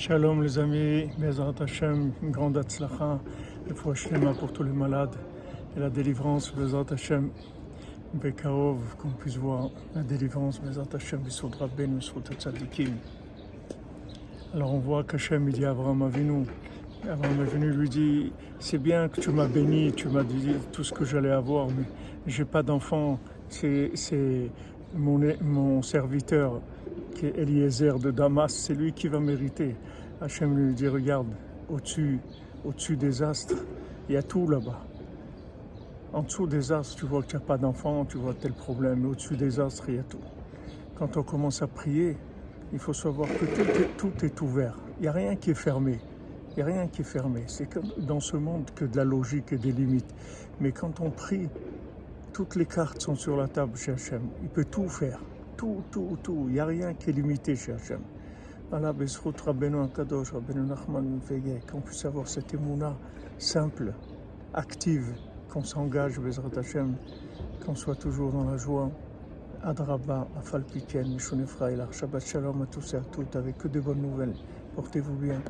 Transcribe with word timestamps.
Shalom 0.00 0.42
les 0.42 0.58
amis, 0.58 1.10
Bezrat 1.18 1.52
Hashem, 1.60 2.12
une 2.22 2.30
grande 2.30 2.56
atzlacha, 2.56 3.20
le 3.68 3.94
shlema 3.94 4.32
pour 4.32 4.50
tous 4.50 4.62
les 4.62 4.72
malades 4.72 5.14
et 5.76 5.80
la 5.80 5.90
délivrance, 5.90 6.54
Bezrat 6.54 6.86
Hashem, 6.90 7.28
Bekarov, 8.14 8.78
qu'on 8.96 9.10
puisse 9.10 9.36
voir 9.36 9.68
la 9.94 10.02
délivrance, 10.02 10.58
Bezrat 10.58 10.86
Hashem, 10.94 11.20
Bissoud 11.20 11.54
Rabben, 11.54 11.98
Bissoud 11.98 12.26
Tzadikim. 12.32 12.94
Alors 14.54 14.72
on 14.72 14.78
voit 14.78 15.04
qu'Hachem 15.04 15.46
il 15.50 15.54
dit 15.54 15.66
à 15.66 15.72
Abraham 15.72 16.00
Avinu, 16.00 16.46
Abraham 17.06 17.40
Avinu 17.40 17.70
lui 17.70 17.90
dit, 17.90 18.32
c'est 18.58 18.78
bien 18.78 19.06
que 19.10 19.20
tu 19.20 19.28
m'as 19.28 19.48
béni, 19.48 19.92
tu 19.92 20.08
m'as 20.08 20.24
dit 20.24 20.52
tout 20.72 20.82
ce 20.82 20.94
que 20.94 21.04
j'allais 21.04 21.30
avoir, 21.30 21.66
mais 21.66 21.84
j'ai 22.26 22.46
pas 22.46 22.62
d'enfant, 22.62 23.18
c'est 23.50 23.90
c'est 23.92 24.50
mon, 24.94 25.20
mon 25.42 25.82
serviteur 25.82 26.62
Eliezer 27.22 27.98
de 27.98 28.10
Damas, 28.10 28.52
c'est 28.52 28.74
lui 28.74 28.92
qui 28.92 29.08
va 29.08 29.20
mériter. 29.20 29.76
Hachem 30.20 30.56
lui 30.56 30.74
dit, 30.74 30.88
regarde, 30.88 31.28
au-dessus 31.68 32.20
au-dessus 32.64 32.96
des 32.96 33.22
astres, 33.22 33.56
il 34.08 34.14
y 34.14 34.18
a 34.18 34.22
tout 34.22 34.46
là-bas. 34.46 34.80
En 36.12 36.22
dessous 36.22 36.46
des 36.46 36.72
astres, 36.72 36.96
tu 36.96 37.06
vois 37.06 37.22
que 37.22 37.28
tu 37.28 37.36
n'as 37.36 37.42
pas 37.42 37.56
d'enfant, 37.56 38.04
tu 38.04 38.18
vois 38.18 38.34
tel 38.34 38.52
problème, 38.52 39.06
au-dessus 39.06 39.36
des 39.36 39.60
astres, 39.60 39.84
il 39.88 39.96
y 39.96 39.98
a 39.98 40.02
tout. 40.02 40.18
Quand 40.96 41.16
on 41.16 41.22
commence 41.22 41.62
à 41.62 41.66
prier, 41.66 42.16
il 42.72 42.78
faut 42.78 42.92
savoir 42.92 43.28
que 43.28 43.44
tout 43.96 44.24
est, 44.24 44.40
ouvert. 44.40 44.76
Il 44.98 45.02
n'y 45.02 45.08
a 45.08 45.12
rien 45.12 45.36
qui 45.36 45.50
est 45.50 45.54
fermé. 45.54 46.00
Il 46.50 46.56
n'y 46.56 46.62
a 46.62 46.66
rien 46.66 46.88
qui 46.88 47.02
est 47.02 47.04
fermé. 47.04 47.44
C'est 47.46 47.68
dans 47.98 48.20
ce 48.20 48.36
monde 48.36 48.70
que 48.74 48.84
de 48.84 48.96
la 48.96 49.04
logique 49.04 49.52
et 49.52 49.56
des 49.56 49.72
limites. 49.72 50.12
Mais 50.60 50.72
quand 50.72 51.00
on 51.00 51.10
prie, 51.10 51.48
toutes 52.32 52.56
les 52.56 52.66
cartes 52.66 53.00
sont 53.00 53.14
sur 53.14 53.36
la 53.36 53.48
table 53.48 53.76
chez 53.76 53.92
Hachem. 53.92 54.22
Il 54.42 54.48
peut 54.48 54.64
tout 54.64 54.88
faire. 54.88 55.20
Tout, 55.60 55.82
tout, 55.90 56.16
tout. 56.22 56.46
Il 56.48 56.54
n'y 56.54 56.58
a 56.58 56.64
rien 56.64 56.94
qui 56.94 57.10
est 57.10 57.12
limité 57.12 57.54
chez 57.54 57.72
Hachem. 57.72 58.00
Voilà, 58.70 58.94
Bezrut 58.94 59.38
Rabbeinu 59.38 59.82
Akadosh, 59.82 60.32
Rabbeinu 60.32 60.62
Nachman 60.62 61.20
Veye, 61.28 61.60
qu'on 61.70 61.82
puisse 61.82 62.02
avoir 62.06 62.26
cette 62.26 62.54
émouna 62.54 62.96
simple, 63.36 63.92
active, 64.54 65.12
qu'on 65.50 65.62
s'engage, 65.62 66.18
Bezrat 66.18 66.58
Hachem, 66.58 66.94
qu'on 67.62 67.74
soit 67.74 67.96
toujours 67.96 68.32
dans 68.32 68.50
la 68.50 68.56
joie. 68.56 68.90
Adraba, 69.62 70.28
Afalpiken, 70.38 71.06
Mishone 71.12 71.46
Frailar, 71.46 71.92
Shabbat 71.92 72.24
Shalom 72.24 72.62
à 72.62 72.66
tous 72.66 72.94
et 72.94 72.96
à 72.96 73.02
toutes, 73.02 73.36
avec 73.36 73.58
que 73.58 73.68
de 73.68 73.80
bonnes 73.80 74.00
nouvelles. 74.00 74.36
Portez-vous 74.74 75.16
bien. 75.16 75.42